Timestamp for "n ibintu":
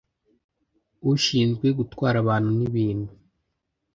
2.57-3.11